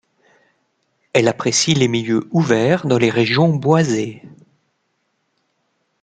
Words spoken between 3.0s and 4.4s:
régions boisées.